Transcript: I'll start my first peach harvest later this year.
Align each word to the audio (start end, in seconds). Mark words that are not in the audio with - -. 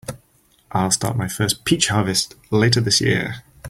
I'll 0.71 0.89
start 0.89 1.15
my 1.15 1.27
first 1.27 1.63
peach 1.63 1.89
harvest 1.89 2.33
later 2.51 2.81
this 2.81 3.01
year. 3.01 3.43